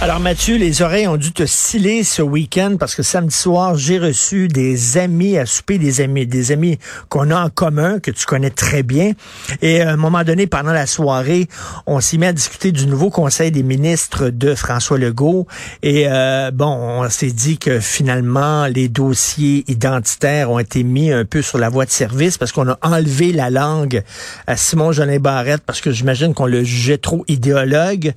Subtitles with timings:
[0.00, 3.98] Alors Mathieu, les oreilles ont dû te sciller ce week-end parce que samedi soir, j'ai
[3.98, 8.26] reçu des amis à souper, des amis, des amis qu'on a en commun, que tu
[8.26, 9.12] connais très bien.
[9.62, 11.48] Et à un moment donné, pendant la soirée,
[11.86, 15.46] on s'est mis à discuter du nouveau conseil des ministres de François Legault.
[15.82, 21.24] Et euh, bon, on s'est dit que finalement, les dossiers identitaires ont été mis un
[21.24, 24.02] peu sur la voie de service parce qu'on a enlevé la langue
[24.46, 28.12] à Simon Jolin Barrette parce que j'imagine qu'on le jugeait trop idéologue.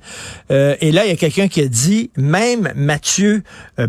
[0.50, 3.42] Euh, et là, il y a quelqu'un qui a dit, même Mathieu
[3.78, 3.86] euh,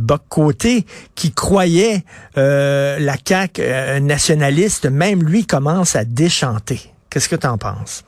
[1.15, 2.03] qui croyait
[2.37, 6.79] euh, la CAQ euh, nationaliste, même lui commence à déchanter.
[7.09, 8.05] Qu'est-ce que tu en penses?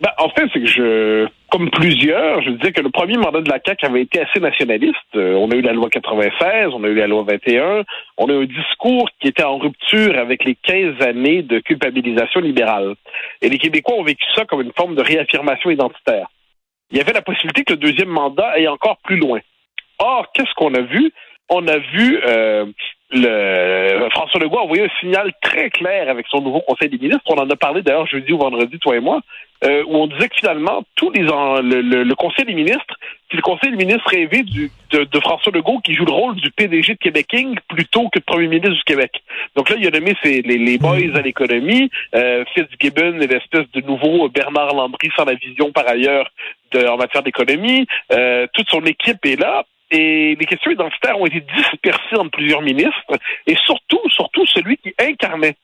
[0.00, 3.50] Ben, en fait, c'est que je, comme plusieurs, je disais que le premier mandat de
[3.50, 4.96] la CAQ avait été assez nationaliste.
[5.14, 7.82] Euh, on a eu la loi 96, on a eu la loi 21,
[8.16, 12.40] on a eu un discours qui était en rupture avec les 15 années de culpabilisation
[12.40, 12.94] libérale.
[13.42, 16.28] Et les Québécois ont vécu ça comme une forme de réaffirmation identitaire
[16.90, 19.40] il y avait la possibilité que le deuxième mandat aille encore plus loin.
[19.98, 21.12] Or, qu'est-ce qu'on a vu?
[21.48, 22.66] On a vu euh,
[23.12, 27.24] le François Legault envoyer un signal très clair avec son nouveau Conseil des ministres.
[27.26, 29.20] On en a parlé d'ailleurs jeudi ou vendredi, toi et moi,
[29.64, 32.98] euh, où on disait que finalement, tous les le, le, Conseil des ministres,
[33.30, 36.36] c'est le Conseil des ministres rêvé du, de, de, François Legault qui joue le rôle
[36.36, 39.12] du PDG de Québec King plutôt que de Premier ministre du Québec.
[39.56, 43.70] Donc là, il a nommé ses, les, les boys à l'économie, euh, Fitzgibbon et l'espèce
[43.72, 46.30] de nouveau Bernard Landry sans la vision par ailleurs
[46.72, 47.86] de, en matière d'économie.
[48.12, 52.62] Euh, toute son équipe est là et les questions identitaires ont été dispersées entre plusieurs
[52.62, 55.56] ministres, et surtout, surtout celui qui incarnait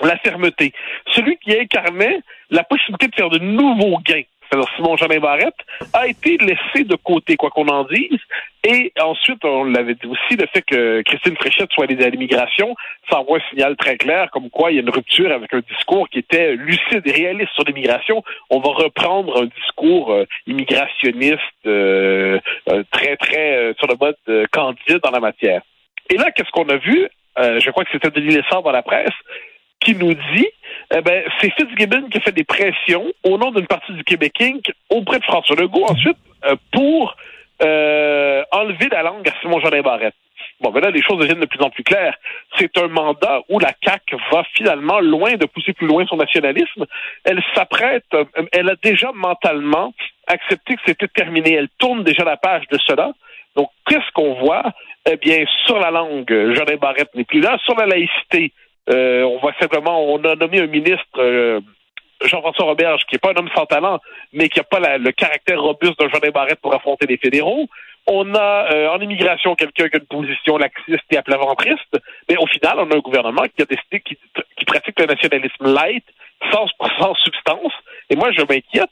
[0.00, 0.72] la fermeté,
[1.12, 5.54] celui qui incarnait la possibilité de faire de nouveaux gains alors Simon Jeanin Barrette,
[5.92, 8.18] a été laissé de côté, quoi qu'on en dise.
[8.64, 12.74] Et ensuite, on l'avait dit aussi, le fait que Christine Fréchette soit allée à l'immigration,
[13.08, 15.60] ça envoie un signal très clair, comme quoi il y a une rupture avec un
[15.60, 18.22] discours qui était lucide et réaliste sur l'immigration.
[18.50, 22.38] On va reprendre un discours euh, immigrationniste euh,
[22.68, 25.62] euh, très, très sur le mode candide dans la matière.
[26.10, 27.08] Et là, qu'est-ce qu'on a vu?
[27.38, 29.14] je crois que c'était Denis Lessard dans la presse,
[29.80, 30.48] qui nous dit
[30.94, 34.34] eh ben, c'est Fitzgibbon qui a fait des pressions au nom d'une partie du Québec
[34.40, 34.72] Inc.
[34.88, 37.16] auprès de François Legault ensuite euh, pour
[37.62, 40.14] euh, enlever la langue à Simon Jean Barrette.
[40.60, 42.16] Bon, ben là, les choses deviennent de plus en plus claires.
[42.58, 46.86] C'est un mandat où la CAQ va finalement loin de pousser plus loin son nationalisme.
[47.24, 49.94] Elle s'apprête, euh, elle a déjà mentalement
[50.26, 51.54] accepté que c'était terminé.
[51.54, 53.12] Elle tourne déjà la page de cela.
[53.56, 54.64] Donc, qu'est-ce qu'on voit?
[55.08, 57.58] Eh bien, sur la langue, Jean Barrette n'est plus là.
[57.64, 58.52] Sur la laïcité,
[58.90, 61.60] euh, on va simplement, on a nommé un ministre, euh,
[62.24, 64.00] Jean-François Roberge, qui n'est pas un homme sans talent,
[64.32, 67.66] mais qui n'a pas le caractère robuste d'un Jean Barrette pour affronter les fédéraux.
[68.06, 72.46] On a euh, en immigration quelqu'un qui a une position laxiste et aplaventriste, mais au
[72.46, 74.16] final, on a un gouvernement qui a décidé qui,
[74.64, 76.04] pratique le nationalisme light,
[76.50, 76.66] sans,
[77.24, 77.72] substance.
[78.08, 78.90] Et moi, je m'inquiète.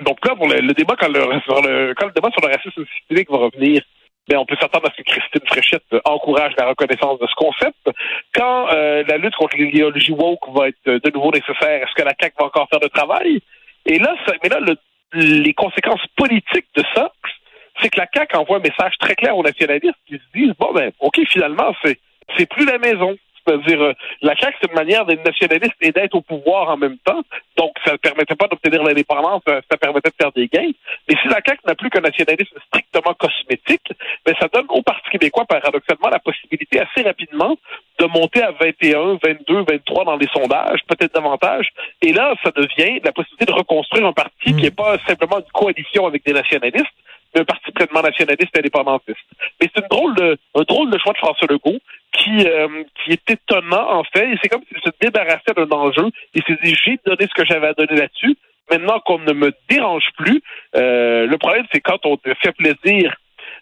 [0.00, 3.82] Donc là, pour le, débat le, quand le débat sur le racisme systémique va revenir,
[4.28, 7.76] ben, on peut s'attendre à ce que Christine Fréchette encourage la reconnaissance de ce concept.
[8.34, 12.14] Quand euh, la lutte contre l'idéologie woke va être de nouveau nécessaire, est-ce que la
[12.18, 13.40] CAQ va encore faire le travail?
[13.86, 14.60] Et là, mais là,
[15.12, 17.12] les conséquences politiques de ça,
[17.80, 20.72] c'est que la CAQ envoie un message très clair aux nationalistes qui se disent, bon,
[20.72, 21.98] ben, OK, finalement, c'est,
[22.36, 23.16] c'est plus la maison.
[23.46, 26.98] C'est-à-dire, euh, la CAQ, c'est une manière d'être nationaliste et d'être au pouvoir en même
[26.98, 27.22] temps.
[27.56, 30.72] Donc, ça ne permettait pas d'obtenir l'indépendance, euh, ça permettait de faire des gains.
[31.08, 33.92] Mais si la CAQ n'a plus qu'un nationalisme strictement cosmétique,
[34.24, 37.56] ben, ça donne au Parti québécois, paradoxalement, la possibilité assez rapidement
[37.98, 41.68] de monter à 21, 22, 23 dans les sondages, peut-être davantage.
[42.02, 45.52] Et là, ça devient la possibilité de reconstruire un parti qui n'est pas simplement une
[45.52, 46.86] coalition avec des nationalistes,
[47.34, 49.18] mais un parti pleinement nationaliste indépendantiste.
[49.60, 51.78] Mais c'est une drôle de, un drôle de choix de François Legault
[52.14, 54.30] qui, euh, qui est étonnant, en fait.
[54.30, 56.10] Et c'est comme s'il se débarrassait d'un enjeu.
[56.34, 58.36] Il s'est dit, j'ai donné ce que j'avais à donner là-dessus.
[58.70, 60.42] Maintenant qu'on ne me dérange plus,
[60.76, 63.14] euh, le problème, c'est quand on fait plaisir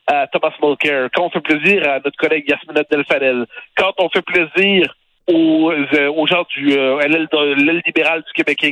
[0.06, 3.46] à Thomas Mulcair, quand on fait plaisir à notre collègue Yasmina Delfadel,
[3.76, 4.94] quand on fait plaisir
[5.28, 8.62] aux, euh, aux gens du euh, l'aile libérale du Québec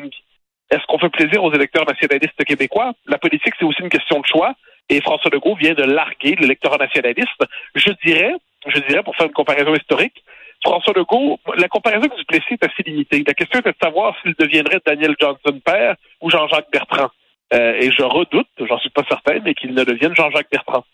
[0.71, 2.93] est-ce qu'on fait plaisir aux électeurs nationalistes québécois?
[3.07, 4.55] La politique, c'est aussi une question de choix.
[4.89, 7.43] Et François Legault vient de larguer l'électorat nationaliste.
[7.75, 8.35] Je dirais,
[8.67, 10.23] je dirais, pour faire une comparaison historique,
[10.63, 13.25] François Legault, la comparaison avec Duplessis est assez limitée.
[13.27, 17.09] La question est de savoir s'il deviendrait Daniel Johnson père ou Jean-Jacques Bertrand.
[17.53, 20.85] Euh, et je redoute, j'en suis pas certain, mais qu'il ne devienne Jean-Jacques Bertrand.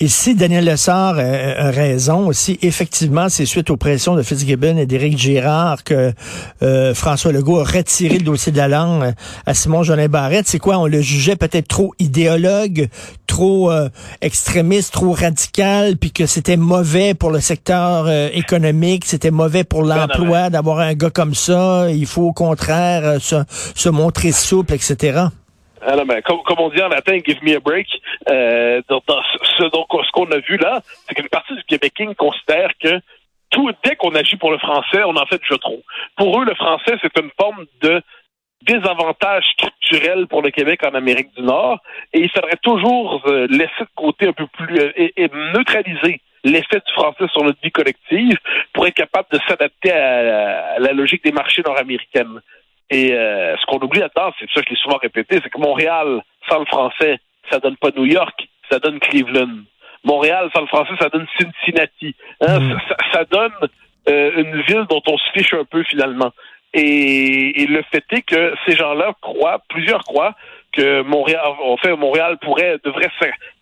[0.00, 4.86] Et si Daniel Lessard a raison, si effectivement c'est suite aux pressions de Fitzgibbon et
[4.86, 6.12] d'Éric Girard que
[6.62, 9.12] euh, François Legault a retiré le dossier de la langue
[9.44, 10.78] à Simon Jolin Barrette, c'est quoi?
[10.78, 12.86] On le jugeait peut-être trop idéologue,
[13.26, 13.88] trop euh,
[14.20, 19.82] extrémiste, trop radical, puis que c'était mauvais pour le secteur euh, économique, c'était mauvais pour
[19.82, 21.90] l'emploi d'avoir un gars comme ça.
[21.90, 23.42] Il faut au contraire se,
[23.74, 25.26] se montrer souple, etc.
[25.82, 27.86] Alors, ben, comme, comme, on dit en latin, give me a break.
[28.28, 29.00] Euh, dans,
[29.58, 33.00] ce, donc, ce qu'on a vu là, c'est qu'une partie du Québec considère que
[33.50, 35.82] tout, dès qu'on agit pour le français, on en fait déjà trop.
[36.16, 38.02] Pour eux, le français, c'est une forme de
[38.62, 41.80] désavantage structurel pour le Québec en Amérique du Nord,
[42.12, 46.20] et il faudrait toujours euh, laisser de côté un peu plus euh, et, et, neutraliser
[46.44, 48.36] l'effet du français sur notre vie collective
[48.72, 52.40] pour être capable de s'adapter à, à, la logique des marchés nord-américaines.
[52.90, 56.22] Et euh, ce qu'on oublie là-dedans, c'est ça je l'ai souvent répété, c'est que Montréal,
[56.48, 57.18] sans le français,
[57.50, 59.62] ça donne pas New York, ça donne Cleveland.
[60.04, 62.14] Montréal, sans le français, ça donne Cincinnati.
[62.40, 62.60] Hein?
[62.60, 62.78] Mm.
[62.88, 63.52] Ça, ça, donne
[64.08, 66.32] euh, une ville dont on se fiche un peu finalement.
[66.72, 70.34] Et, et le fait est que ces gens-là croient, plusieurs croient,
[70.72, 73.10] que Montréal, en fait, Montréal pourrait, devrait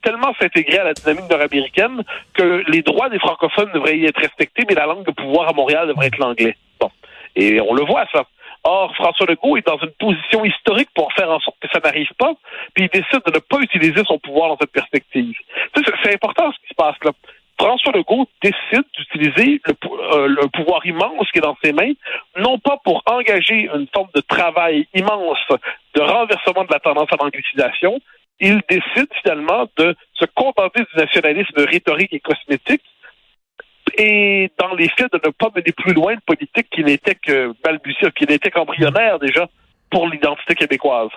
[0.03, 2.03] tellement s'intégrer à la dynamique nord-américaine
[2.35, 5.53] que les droits des francophones devraient y être respectés, mais la langue de pouvoir à
[5.53, 6.57] Montréal devrait être l'anglais.
[6.81, 6.91] Bon.
[7.37, 8.25] Et on le voit, ça.
[8.69, 12.11] Or, François Legault est dans une position historique pour faire en sorte que ça n'arrive
[12.19, 12.33] pas,
[12.75, 15.37] puis il décide de ne pas utiliser son pouvoir dans cette perspective.
[16.03, 17.13] C'est important ce qui se passe là.
[17.61, 19.75] François Legault décide d'utiliser le,
[20.13, 21.93] euh, pouvoir immense qui est dans ses mains,
[22.37, 25.39] non pas pour engager une forme de travail immense
[25.95, 28.01] de renversement de la tendance à l'anglicisation,
[28.41, 32.83] il décide finalement de se contenter du nationalisme rhétorique et cosmétique
[33.99, 37.53] et dans les faits de ne pas mener plus loin de politique qui n'était que
[37.65, 39.49] balbutiante, qui n'était qu'embryonnaire déjà
[39.91, 41.11] pour l'identité québécoise.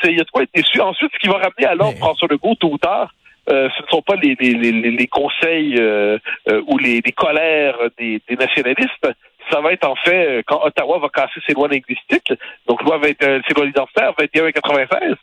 [0.00, 0.80] C'est il y a de quoi être déçu.
[0.80, 3.12] Ensuite, ce qui va ramener à l'ordre François Legault tôt ou tard,
[3.48, 6.18] euh, ce ne sont pas les, les, les, les conseils euh,
[6.48, 9.08] euh, ou les, les colères des, des, nationalistes.
[9.50, 12.32] Ça va être en fait quand Ottawa va casser ses lois linguistiques,
[12.66, 15.14] donc loi 20, ses lois identitaires 21 et 96.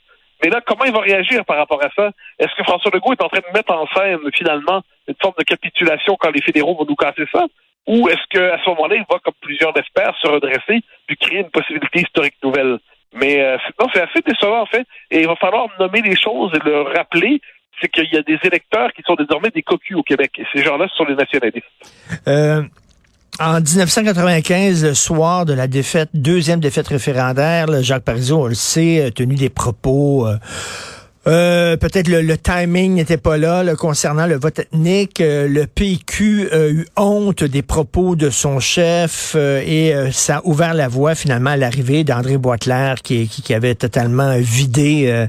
[0.44, 2.12] Mais là, comment il va réagir par rapport à ça?
[2.38, 5.44] Est-ce que François Legault est en train de mettre en scène, finalement, une forme de
[5.44, 7.46] capitulation quand les fédéraux vont nous casser ça?
[7.88, 11.40] Ou est-ce qu'à ce, ce moment-là, il va, comme plusieurs l'espèrent, se redresser puis créer
[11.40, 12.80] une possibilité historique nouvelle?
[13.14, 13.58] Mais euh,
[13.94, 14.86] c'est assez décevant, en fait.
[15.12, 17.40] Et il va falloir nommer les choses et le rappeler
[17.82, 20.32] c'est qu'il y a des électeurs qui sont désormais des cocus au Québec.
[20.38, 21.66] Et ces gens-là, ce sont les nationalistes.
[22.28, 22.62] Euh,
[23.40, 29.06] en 1995, le soir de la défaite, deuxième défaite référendaire, Jacques Parizeau, on le sait,
[29.06, 30.28] a tenu des propos...
[30.28, 30.38] Euh,
[31.26, 35.22] euh, peut-être le, timing n'était pas là, concernant le vote ethnique.
[35.22, 40.42] Euh, le PQ a eu honte des propos de son chef euh, et ça a
[40.44, 45.28] ouvert la voie finalement à l'arrivée d'André Boitler qui, avait totalement vidé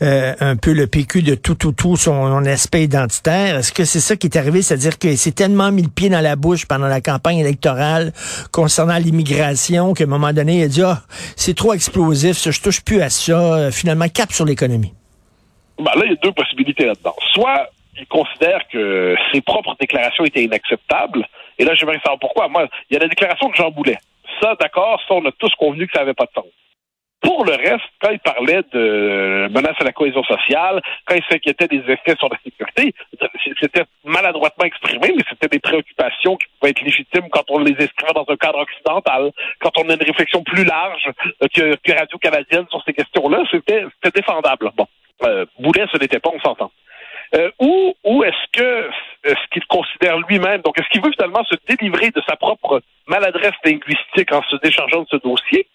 [0.00, 3.58] un peu le PQ de tout, tout, tout son, aspect identitaire.
[3.58, 4.62] Est-ce que c'est ça qui est arrivé?
[4.62, 8.12] C'est-à-dire qu'il s'est tellement mis le pied dans la bouche pendant la campagne électorale
[8.52, 11.02] concernant l'immigration qu'à un moment donné, il a dit, ah,
[11.36, 13.70] c'est trop explosif, je touche plus à ça.
[13.72, 14.94] Finalement, cap sur l'économie.
[15.78, 17.14] Ben là, il y a deux possibilités là-dedans.
[17.32, 17.68] Soit
[17.98, 21.26] il considère que ses propres déclarations étaient inacceptables,
[21.58, 22.48] et là, j'aimerais savoir pourquoi.
[22.48, 23.98] Moi, il y a la déclaration de Jean Boulet.
[24.40, 26.46] Ça, d'accord, ça, on a tous convenu que ça n'avait pas de sens.
[27.22, 31.68] Pour le reste, quand il parlait de menaces à la cohésion sociale, quand il s'inquiétait
[31.68, 32.92] des effets sur la sécurité,
[33.58, 38.12] c'était maladroitement exprimé, mais c'était des préoccupations qui pouvaient être légitimes quand on les inscrivait
[38.14, 39.30] dans un cadre occidental,
[39.60, 41.08] quand on a une réflexion plus large
[41.54, 44.70] que, que Radio-Canadienne sur ces questions-là, c'était défendable.
[44.76, 44.86] Bon.
[45.22, 46.70] Euh, Boulet, ce n'était pas, on s'entend.
[47.34, 48.90] Euh, ou est-ce que euh,
[49.24, 53.54] ce qu'il considère lui-même, donc est-ce qu'il veut finalement se délivrer de sa propre maladresse
[53.64, 55.66] linguistique en se déchargeant de ce dossier,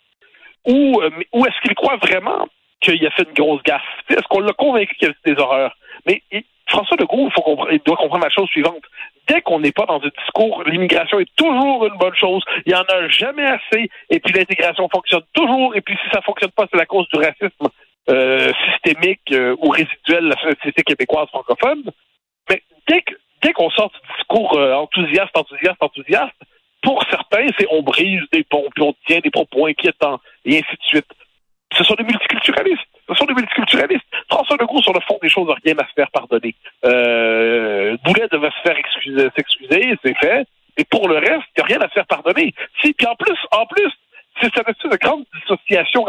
[0.66, 2.48] ou, euh, ou est-ce qu'il croit vraiment
[2.82, 3.82] qu'il a fait une grosse gaffe?
[4.10, 5.76] Est-ce qu'on l'a convaincu qu'il y avait des horreurs?
[6.06, 6.22] Mais
[6.68, 8.84] François Legault, il, il doit comprendre la chose suivante.
[9.28, 12.44] Dès qu'on n'est pas dans un discours, l'immigration est toujours une bonne chose.
[12.66, 13.90] Il n'y en a jamais assez.
[14.10, 15.76] Et puis l'intégration fonctionne toujours.
[15.76, 17.68] Et puis si ça fonctionne pas, c'est la cause du racisme.
[18.10, 21.84] Euh, systémique euh, ou résiduel de la société québécoise francophone.
[22.50, 23.14] Mais dès que
[23.44, 26.36] dès qu'on sort du discours euh, enthousiaste, enthousiaste, enthousiaste,
[26.82, 30.76] pour certains, c'est on brise des ponts, puis on tient des propos inquiétants, et ainsi
[30.76, 31.06] de suite.
[31.78, 32.82] Ce sont des multiculturalistes.
[33.08, 34.06] Ce sont des multiculturalistes.
[34.28, 36.56] François Legault, sur le fond des choses, n'a rien à se faire pardonner.
[36.86, 40.48] Euh, Boulet devait se faire s'excuser, c'est fait.
[40.78, 42.56] Et pour le reste, il n'y a rien à se faire pardonner.
[42.82, 43.92] Si, puis en plus, en plus,
[44.42, 46.04] c'est cette espèce de grande dissociation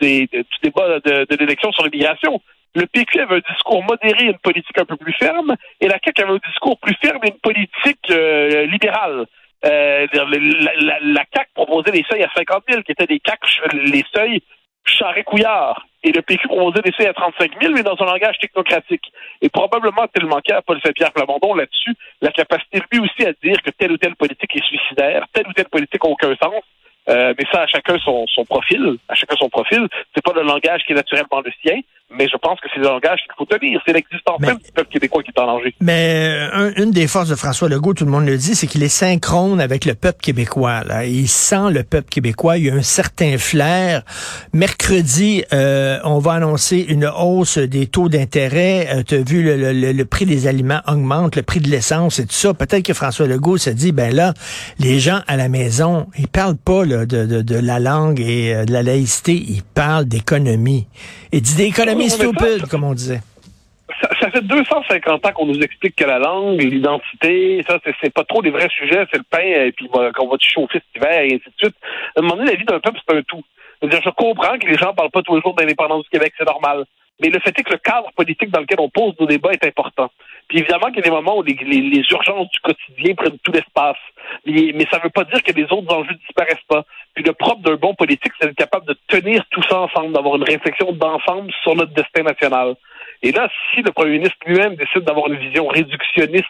[0.00, 2.40] des, du débat de, de l'élection sur l'immigration.
[2.74, 5.98] Le PQ avait un discours modéré et une politique un peu plus ferme, et la
[6.04, 9.26] CAQ avait un discours plus ferme et une politique euh, libérale.
[9.64, 14.04] Euh, la, la, CAQ proposait des seuils à 50 000, qui étaient des CAQ, les
[14.14, 14.40] seuils
[14.84, 15.86] Charret-Couillard.
[16.02, 19.12] Et le PQ proposait d'essayer à 35 000, mais dans un langage technocratique.
[19.42, 23.60] Et probablement qu'il manquait à Paul Saint-Pierre Plamondon là-dessus la capacité lui aussi à dire
[23.62, 26.62] que telle ou telle politique est suicidaire, telle ou telle politique n'a aucun sens.
[27.10, 28.96] Euh, mais ça, à chacun son, son profil.
[29.08, 29.86] À chacun son profil.
[30.14, 31.80] C'est pas le langage qui est naturellement le sien
[32.16, 33.80] mais je pense que c'est le langage qu'il faut tenir.
[33.86, 35.74] C'est l'existence même du peuple québécois qui est en danger.
[35.80, 38.82] Mais euh, une des forces de François Legault, tout le monde le dit, c'est qu'il
[38.82, 40.82] est synchrone avec le peuple québécois.
[40.84, 41.04] Là.
[41.04, 42.58] Il sent le peuple québécois.
[42.58, 44.02] Il y a un certain flair.
[44.52, 48.88] Mercredi, euh, on va annoncer une hausse des taux d'intérêt.
[48.92, 52.18] Euh, tu as vu, le, le, le, prix des aliments augmente, le prix de l'essence
[52.18, 52.54] et tout ça.
[52.54, 54.34] Peut-être que François Legault se dit, ben là,
[54.78, 58.54] les gens à la maison, ils parlent pas là, de, de, de, la langue et
[58.54, 60.86] euh, de la laïcité, ils parlent d'économie.
[61.32, 61.99] Il dit d'économie
[62.70, 63.20] comme on disait.
[64.20, 68.40] Ça, fait 250 ans qu'on nous explique que la langue, l'identité, ça, c'est pas trop
[68.40, 71.34] des vrais sujets, c'est le pain, et puis qu'on va te chauffer cet hiver, et
[71.34, 71.76] ainsi de suite.
[72.16, 73.42] À un moment donné, la vie d'un peuple, c'est un tout.
[73.82, 76.46] -dire, je comprends que les gens parlent pas tous les jours d'indépendance du Québec, c'est
[76.46, 76.84] normal.
[77.20, 79.66] Mais le fait est que le cadre politique dans lequel on pose nos débats est
[79.66, 80.10] important.
[80.50, 83.96] Puis évidemment qu'il y a des moments où les, urgences du quotidien prennent tout l'espace.
[84.44, 86.84] Mais, ça ne veut pas dire que les autres enjeux disparaissent pas.
[87.14, 90.34] Puis le propre d'un bon politique, c'est d'être capable de tenir tout ça ensemble, d'avoir
[90.34, 92.74] une réflexion d'ensemble sur notre destin national.
[93.22, 96.48] Et là, si le premier ministre lui-même décide d'avoir une vision réductionniste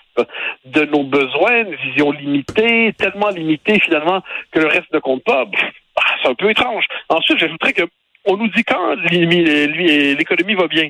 [0.65, 5.45] de nos besoins, une vision limitée, tellement limitée finalement que le reste ne compte pas,
[5.45, 6.87] bah, c'est un peu étrange.
[7.11, 7.83] Ensuite, j'ajouterais que
[8.25, 10.89] on nous dit quand l'économie va bien?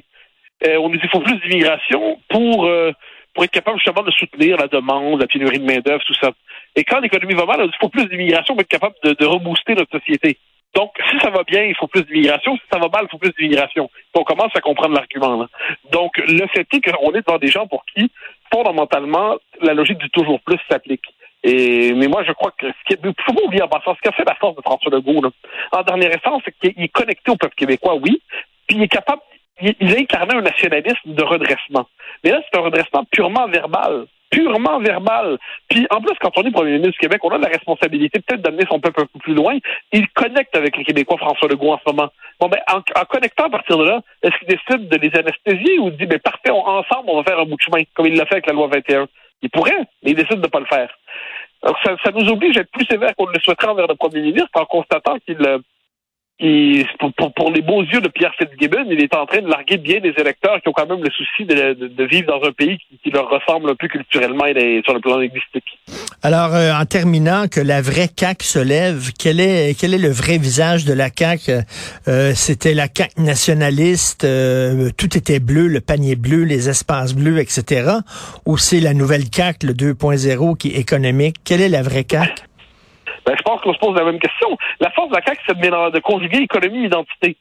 [0.67, 2.93] Euh, on nous dit qu'il faut plus d'immigration pour, euh,
[3.35, 6.31] pour être capable justement de soutenir la demande, la pénurie de main-d'œuvre, tout ça.
[6.77, 9.27] Et quand l'économie va mal, on dit faut plus d'immigration pour être capable de, de
[9.27, 10.39] rebooster notre société.
[10.75, 12.57] Donc, si ça va bien, il faut plus d'immigration.
[12.57, 13.91] Si ça va mal, il faut plus d'immigration.
[14.15, 15.49] On commence à comprendre l'argument.
[15.91, 18.11] Donc, le fait est qu'on est devant des gens pour qui,
[18.53, 21.05] fondamentalement, la logique du toujours plus s'applique.
[21.43, 24.01] Et, mais moi, je crois que ce qui est, faut pas oublier en passant, ce
[24.01, 25.31] qu'a fait la force de François Legault, là,
[25.73, 28.21] en dernière instance, c'est qu'il est connecté au peuple québécois, oui,
[28.69, 29.23] puis il est capable,
[29.63, 31.87] il, il incarnait un nationalisme de redressement.
[32.25, 35.39] Mais là, c'est un redressement purement verbal purement verbal.
[35.69, 38.43] Puis en plus, quand on est premier ministre du Québec, on a la responsabilité peut-être
[38.43, 39.59] d'amener son peuple un peu plus loin.
[39.93, 42.11] Il connecte avec les Québécois, François Legault, en ce moment.
[42.41, 45.91] Bon, ben, en, connectant à partir de là, est-ce qu'il décide de les anesthésier ou
[45.91, 48.35] dit, ben, parfait, ensemble, on va faire un bout de chemin, comme il l'a fait
[48.35, 49.07] avec la loi 21?
[49.43, 50.91] Il pourrait, mais il décide de ne pas le faire.
[51.63, 54.51] Alors, ça, nous oblige à être plus sévère qu'on le souhaiterait envers le premier ministre
[54.55, 55.39] en constatant qu'il
[56.43, 56.85] euh,
[57.17, 60.01] pour, pour, les beaux yeux de Pierre Fitzgibbon, il est en train de larguer bien
[60.01, 63.11] des électeurs qui ont quand même le souci de, de, vivre dans un pays qui,
[63.11, 65.79] leur ressemble un peu culturellement et sur le plan linguistique.
[66.23, 70.11] Alors, euh, en terminant, que la vraie CAQ se lève, quel est, quel est le
[70.11, 71.63] vrai visage de la CAQ?
[72.09, 77.39] Euh, C'était la CAQ nationaliste, euh, tout était bleu, le panier bleu, les espaces bleus,
[77.39, 77.91] etc.
[78.47, 81.37] Ou c'est la nouvelle CAQ, le 2.0, qui est économique?
[81.45, 82.50] Quelle est la vraie CAQ?
[83.27, 84.57] Ben, je pense qu'on se pose la même question.
[84.81, 87.37] La force de la CAQ, c'est de, de conjuguer économie et identité.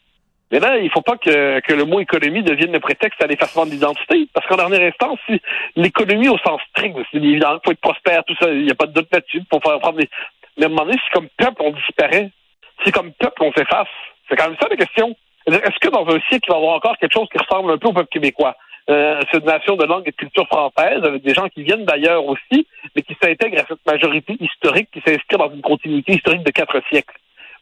[0.51, 3.65] Mais là, il faut pas que, que, le mot économie devienne le prétexte à l'effacement
[3.65, 4.27] de l'identité.
[4.33, 5.39] Parce qu'en dernière instance, si
[5.75, 8.75] l'économie au sens strict, c'est évident, il faut être prospère, tout ça, il n'y a
[8.75, 10.09] pas de doute là-dessus, pour faire prendre des...
[10.57, 12.31] Mais à un moment donné, si comme peuple on disparaît,
[12.83, 13.88] si comme peuple on s'efface,
[14.27, 15.15] c'est quand même ça la question.
[15.45, 17.77] Est-ce que dans un siècle, il va y avoir encore quelque chose qui ressemble un
[17.77, 18.55] peu au peuple québécois?
[18.89, 21.86] Euh, c'est une nation de langue et de culture française, avec des gens qui viennent
[21.86, 22.65] d'ailleurs aussi,
[22.96, 26.81] mais qui s'intègrent à cette majorité historique qui s'inscrit dans une continuité historique de quatre
[26.89, 27.15] siècles.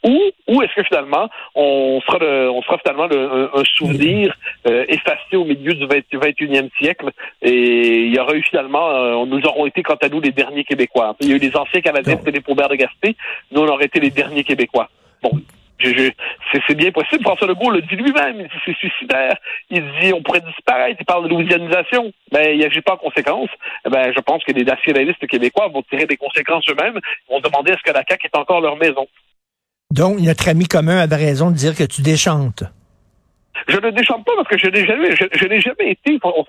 [0.03, 2.19] Ou, ou est-ce que finalement on sera,
[2.51, 4.34] on sera finalement un, souvenir
[4.67, 7.10] euh, effacé au milieu du 20, 21e siècle?
[7.41, 10.63] Et il y aura eu finalement, euh, nous aurons été quant à nous les derniers
[10.63, 11.15] Québécois.
[11.19, 13.15] Il y a eu les anciens Canadiens, c'était les Paubert de Gaspé,
[13.51, 14.88] nous on aurait été les derniers Québécois.
[15.24, 15.31] Bon,
[15.81, 17.24] c'est bien possible.
[17.24, 18.41] François Legault le dit lui-même.
[18.41, 19.36] Il dit c'est suicidaire.
[19.69, 20.98] Il dit on pourrait disparaître.
[21.00, 22.12] Il parle de louisianisation.
[22.31, 23.50] Ben, il n'agit pas en conséquence.
[23.86, 27.00] Eh ben, je pense que les nationalistes québécois vont tirer des conséquences eux-mêmes.
[27.29, 29.07] Ils vont demander est-ce que la CAQ est encore leur maison.
[29.91, 32.63] Donc, notre ami commun avait raison de dire que tu déchantes.
[33.67, 36.45] Je ne déchante pas parce que je n'ai jamais, je, n'ai jamais été, on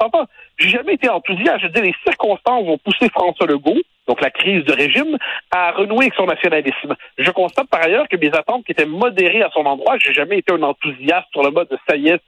[0.59, 1.61] j'ai jamais été enthousiaste.
[1.63, 5.17] Je dire, les circonstances vont pousser François Legault, donc la crise de régime,
[5.51, 6.95] à renouer avec son nationalisme.
[7.17, 10.39] Je constate par ailleurs que mes attentes qui étaient modérées à son endroit, j'ai jamais
[10.39, 12.21] été un enthousiaste sur le mode de ça y est,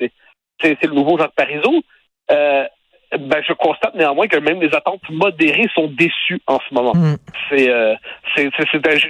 [0.61, 1.83] c'est, le nouveau Jacques Parizeau.
[2.31, 2.65] Euh,
[3.19, 6.95] ben, je constate néanmoins que même les attentes modérées sont déçues en ce moment.
[6.95, 7.17] Mm.
[7.49, 7.95] C'est, euh,
[8.37, 8.51] c'est,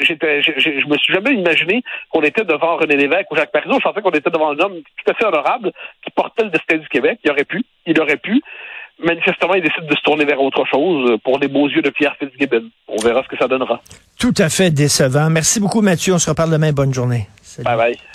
[0.02, 3.76] j'étais, je me suis jamais imaginé qu'on était devant René Lévesque ou Jacques Parizeau.
[3.78, 6.78] Je pensais qu'on était devant un homme tout à fait honorable qui portait le destin
[6.78, 7.18] du Québec.
[7.24, 8.40] Il aurait pu, il aurait pu.
[9.02, 12.16] Manifestement, il décide de se tourner vers autre chose pour les beaux yeux de Pierre
[12.18, 12.68] Fitzgibbon.
[12.88, 13.80] On verra ce que ça donnera.
[14.18, 15.30] Tout à fait décevant.
[15.30, 16.14] Merci beaucoup, Mathieu.
[16.14, 16.72] On se reparle demain.
[16.72, 17.26] Bonne journée.
[17.64, 18.00] Bye bye.